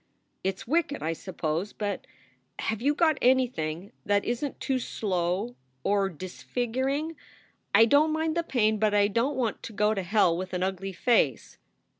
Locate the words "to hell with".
9.93-10.53